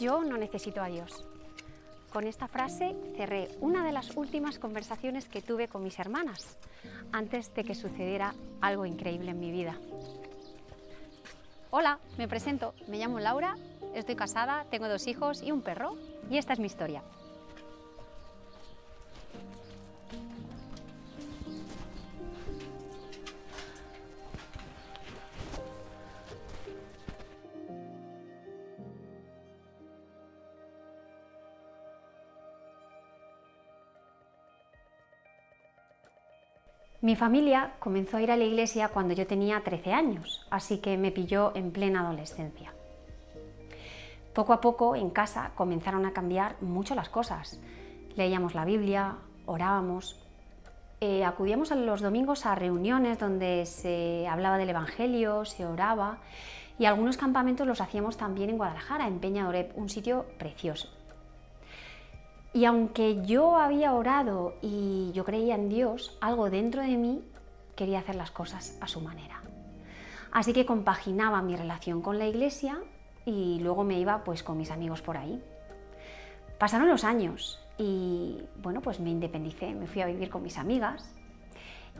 [0.00, 1.26] Yo no necesito a Dios.
[2.10, 6.56] Con esta frase cerré una de las últimas conversaciones que tuve con mis hermanas
[7.12, 9.78] antes de que sucediera algo increíble en mi vida.
[11.68, 13.56] Hola, me presento, me llamo Laura,
[13.94, 15.96] estoy casada, tengo dos hijos y un perro
[16.30, 17.02] y esta es mi historia.
[37.10, 40.96] Mi familia comenzó a ir a la iglesia cuando yo tenía 13 años, así que
[40.96, 42.72] me pilló en plena adolescencia.
[44.32, 47.60] Poco a poco en casa comenzaron a cambiar mucho las cosas.
[48.14, 50.24] Leíamos la Biblia, orábamos,
[51.00, 56.18] eh, acudíamos los domingos a reuniones donde se hablaba del Evangelio, se oraba
[56.78, 60.99] y algunos campamentos los hacíamos también en Guadalajara, en Peña Oreb, un sitio precioso.
[62.52, 67.22] Y aunque yo había orado y yo creía en Dios, algo dentro de mí
[67.76, 69.40] quería hacer las cosas a su manera.
[70.32, 72.78] Así que compaginaba mi relación con la iglesia
[73.24, 75.42] y luego me iba pues con mis amigos por ahí.
[76.58, 81.08] Pasaron los años y bueno, pues me independicé, me fui a vivir con mis amigas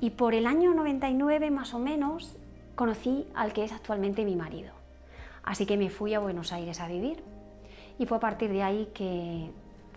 [0.01, 2.37] y por el año 99 más o menos
[2.75, 4.73] conocí al que es actualmente mi marido.
[5.43, 7.23] Así que me fui a Buenos Aires a vivir
[7.98, 9.51] y fue a partir de ahí que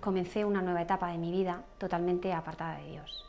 [0.04, 3.26] comencé una nueva etapa de mi vida totalmente apartada de Dios.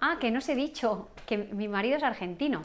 [0.00, 2.62] Ah, que no os he dicho que mi marido es argentino.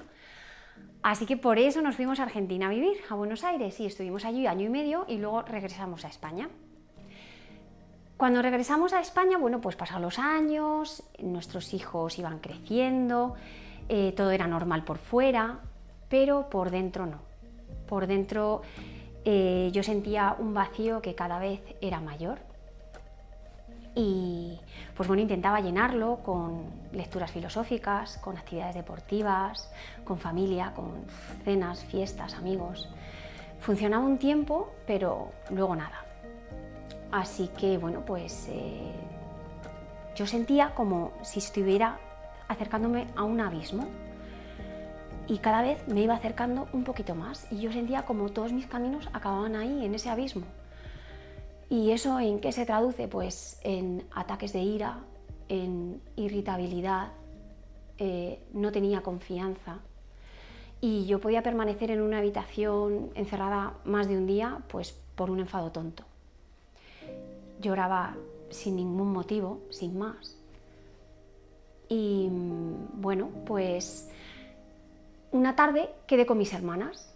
[1.02, 4.24] Así que por eso nos fuimos a Argentina a vivir, a Buenos Aires, y estuvimos
[4.24, 6.48] allí año y medio y luego regresamos a España.
[8.18, 13.34] Cuando regresamos a España, bueno, pues pasaron los años, nuestros hijos iban creciendo,
[13.90, 15.60] eh, todo era normal por fuera,
[16.08, 17.18] pero por dentro no.
[17.88, 18.62] Por dentro
[19.26, 22.53] eh, yo sentía un vacío que cada vez era mayor
[23.96, 24.60] y
[24.96, 29.72] pues bueno, intentaba llenarlo con lecturas filosóficas, con actividades deportivas,
[30.04, 31.06] con familia, con
[31.44, 32.90] cenas, fiestas, amigos.
[33.60, 36.04] Funcionaba un tiempo, pero luego nada.
[37.12, 38.92] Así que bueno, pues eh,
[40.16, 42.00] yo sentía como si estuviera
[42.48, 43.88] acercándome a un abismo
[45.28, 48.68] y cada vez me iba acercando un poquito más y yo sentía como todos mis
[48.68, 50.44] caminos acababan ahí, en ese abismo.
[51.70, 53.08] ¿Y eso en qué se traduce?
[53.08, 55.00] Pues en ataques de ira,
[55.50, 57.12] en irritabilidad,
[57.98, 59.80] eh, no tenía confianza.
[60.82, 65.40] Y yo podía permanecer en una habitación encerrada más de un día, pues por un
[65.40, 66.04] enfado tonto.
[67.62, 68.16] Lloraba
[68.50, 70.38] sin ningún motivo, sin más.
[71.90, 72.28] Y
[72.96, 74.10] bueno, pues
[75.32, 77.14] una tarde quedé con mis hermanas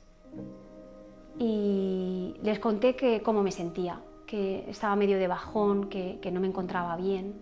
[1.40, 6.48] y les conté que cómo me sentía, que estaba medio de bajón, que, no me
[6.48, 7.34] encontraba bien.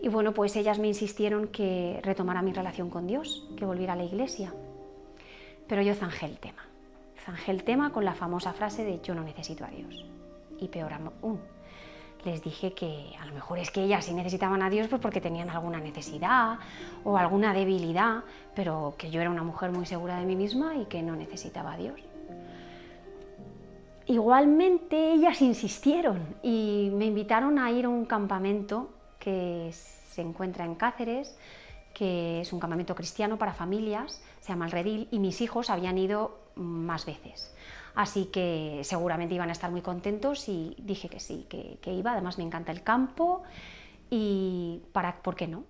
[0.00, 3.96] Y bueno, pues ellas me insistieron que retomara mi relación con Dios, que volviera a
[3.96, 4.54] la iglesia.
[5.66, 6.64] Pero yo zanjé el tema.
[7.24, 10.06] Zanjé el tema con la famosa frase de yo no necesito a Dios.
[10.60, 11.40] Y peor aún,
[12.24, 15.20] les dije que a lo mejor es que ellas sí necesitaban a Dios pues porque
[15.20, 16.58] tenían alguna necesidad
[17.04, 18.22] o alguna debilidad,
[18.54, 21.72] pero que yo era una mujer muy segura de mí misma y que no necesitaba
[21.72, 22.00] a Dios.
[24.08, 28.88] Igualmente ellas insistieron y me invitaron a ir a un campamento
[29.18, 31.36] que se encuentra en Cáceres,
[31.92, 35.98] que es un campamento cristiano para familias, se llama El Redil, y mis hijos habían
[35.98, 37.54] ido más veces.
[37.94, 42.12] Así que seguramente iban a estar muy contentos y dije que sí, que, iba.
[42.12, 43.42] Además me encanta el campo
[44.08, 45.64] y para, ¿por qué no?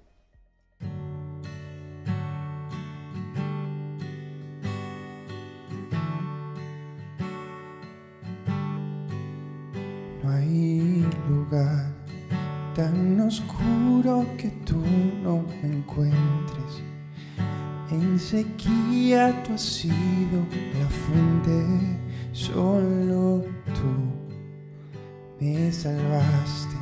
[12.79, 14.81] Tan oscuro que tú
[15.25, 16.73] no me encuentres.
[17.91, 20.47] En sequía tú has sido
[20.79, 21.99] la fuente,
[22.31, 23.45] solo
[23.75, 23.93] tú
[25.41, 26.77] me salvaste.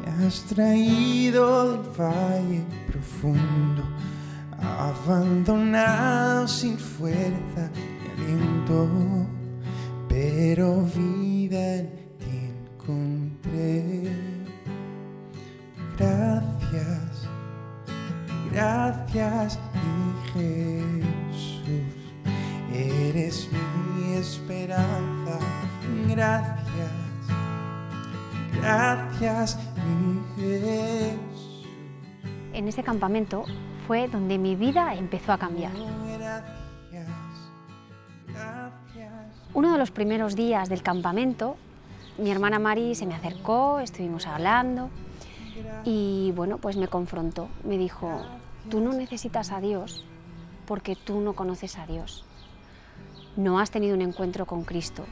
[0.00, 3.84] Me has traído del valle profundo,
[4.60, 7.70] abandonado sin fuerza
[8.18, 8.88] ni aliento,
[10.08, 12.00] pero vida en
[12.86, 13.89] Gracias,
[18.60, 21.70] gracias mi Jesús,
[22.74, 25.38] eres mi esperanza.
[26.06, 26.92] Gracias,
[28.60, 31.66] gracias mi Jesús.
[32.52, 33.44] En ese campamento
[33.86, 35.72] fue donde mi vida empezó a cambiar.
[39.54, 41.56] Uno de los primeros días del campamento
[42.18, 44.90] mi hermana Mari se me acercó, estuvimos hablando
[45.84, 47.48] y bueno, pues me confrontó.
[47.64, 48.20] Me dijo,
[48.68, 50.04] tú no necesitas a Dios
[50.66, 52.24] porque tú no conoces a Dios.
[53.36, 55.04] No has tenido un encuentro con Cristo.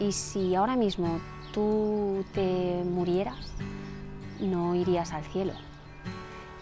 [0.00, 1.20] Y si ahora mismo
[1.52, 3.52] tú te murieras,
[4.40, 5.52] no irías al cielo.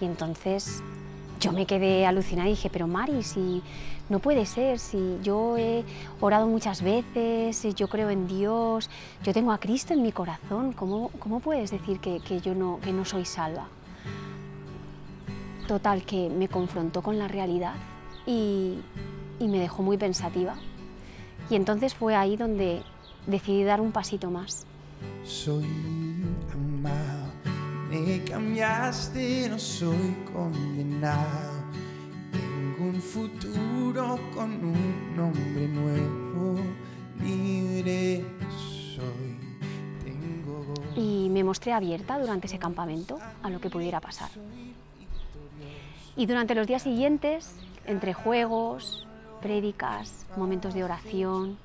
[0.01, 0.83] Y entonces
[1.41, 3.63] yo me quedé alucinada y dije, pero Mari, si
[4.09, 5.85] no puede ser, si yo he
[6.21, 8.91] orado muchas veces, yo creo en Dios,
[9.23, 12.79] yo tengo a Cristo en mi corazón, ¿cómo, cómo puedes decir que, que yo no,
[12.83, 13.69] que no soy salva?
[15.67, 17.75] Total, que me confrontó con la realidad
[18.27, 18.79] y,
[19.39, 20.57] y me dejó muy pensativa.
[21.51, 22.83] Y entonces fue ahí donde
[23.27, 24.67] decidí dar un pasito más.
[25.25, 25.67] Soy
[26.53, 27.33] amado,
[27.91, 31.65] me cambiaste, no soy condenado.
[32.33, 36.61] Tengo un futuro con un nombre nuevo,
[37.23, 38.25] libre
[38.95, 39.39] soy.
[40.05, 44.31] Tengo Y me mostré abierta durante ese campamento a lo que pudiera pasar.
[46.17, 47.55] Y durante los días siguientes,
[47.87, 49.07] entre juegos,
[49.43, 51.59] prédicas, momentos de oración,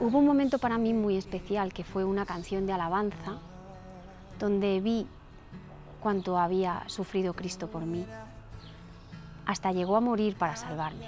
[0.00, 3.38] hubo un momento para mí muy especial que fue una canción de alabanza
[4.38, 5.06] donde vi
[6.00, 8.06] cuánto había sufrido Cristo por mí.
[9.44, 11.06] Hasta llegó a morir para salvarme.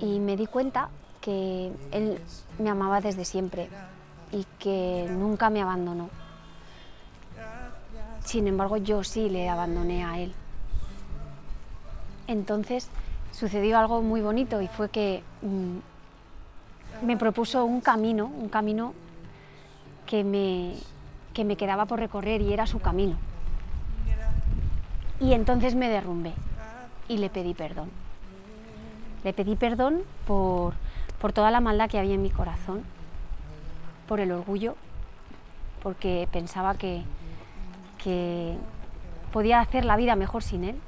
[0.00, 2.18] Y me di cuenta que Él
[2.58, 3.68] me amaba desde siempre
[4.32, 6.10] y que nunca me abandonó.
[8.24, 10.32] Sin embargo, yo sí le abandoné a Él.
[12.30, 12.88] Entonces
[13.32, 18.94] sucedió algo muy bonito y fue que mm, me propuso un camino, un camino
[20.06, 20.74] que me,
[21.34, 23.16] que me quedaba por recorrer y era su camino.
[25.18, 26.32] Y entonces me derrumbé
[27.08, 27.90] y le pedí perdón.
[29.24, 30.74] Le pedí perdón por,
[31.20, 32.84] por toda la maldad que había en mi corazón,
[34.06, 34.76] por el orgullo,
[35.82, 37.02] porque pensaba que,
[37.98, 38.56] que
[39.32, 40.80] podía hacer la vida mejor sin él,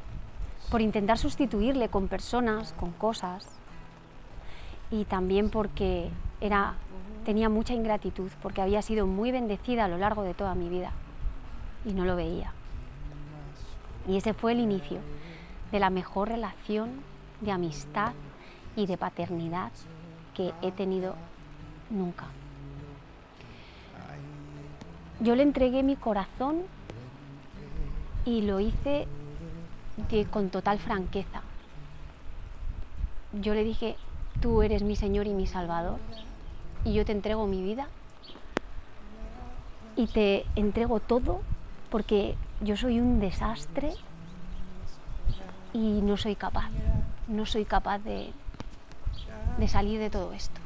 [0.73, 3.47] por intentar sustituirle con personas, con cosas,
[4.91, 6.09] y también porque
[6.41, 6.77] era,
[7.27, 10.93] tenía mucha ingratitud, porque había sido muy bendecida a lo largo de toda mi vida
[11.85, 12.55] y no lo veía.
[14.09, 15.01] Y ese fue el inicio
[15.73, 17.03] de la mejor relación
[17.43, 18.15] de amistad
[18.75, 19.73] y de paternidad
[20.33, 21.17] que he tenido
[21.91, 22.29] nunca.
[25.21, 26.63] Yo le entregué mi corazón
[28.25, 29.07] y lo hice
[30.31, 31.43] con total franqueza.
[33.33, 33.97] Yo le dije,
[34.41, 35.99] tú eres mi Señor y mi Salvador
[36.85, 37.89] y yo te entrego mi vida
[39.97, 41.41] y te entrego todo
[41.91, 43.95] porque yo soy un desastre
[45.73, 46.71] y no soy capaz,
[47.29, 48.33] no soy capaz de,
[49.59, 50.61] de salir de todo esto.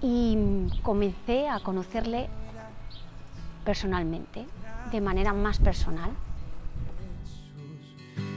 [0.00, 2.28] Y comencé a conocerle
[3.64, 4.46] personalmente,
[4.90, 6.10] de manera más personal.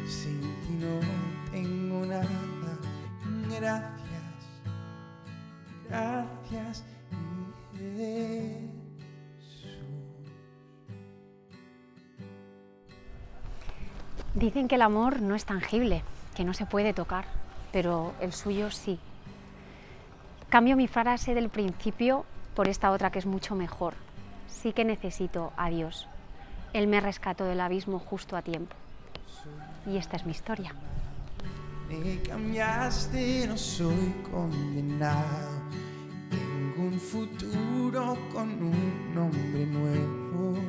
[0.07, 0.99] Sin ti no
[1.51, 2.27] tengo nada.
[3.49, 3.93] Gracias,
[5.89, 6.83] gracias,
[7.73, 8.69] mi
[9.39, 9.79] Jesús.
[14.33, 16.03] Dicen que el amor no es tangible,
[16.35, 17.25] que no se puede tocar,
[17.71, 18.99] pero el suyo sí.
[20.49, 24.04] Cambio mi frase del principio por esta otra que es mucho mejor.
[24.47, 26.07] Sí que necesito a Dios.
[26.73, 28.75] Él me rescató del abismo justo a tiempo.
[29.85, 30.73] Y esta es mi historia.
[31.87, 35.61] Me cambiaste, no soy condenado.
[36.29, 40.59] Tengo un futuro con un nombre nuevo,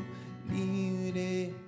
[0.53, 1.66] libre